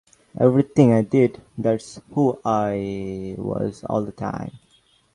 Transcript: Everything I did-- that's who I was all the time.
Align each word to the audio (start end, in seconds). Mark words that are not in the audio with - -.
Everything 0.39 0.93
I 0.93 1.03
did-- 1.03 1.35
that's 1.59 2.01
who 2.15 2.39
I 2.43 3.35
was 3.37 3.83
all 3.87 4.03
the 4.03 4.11
time. 4.11 4.53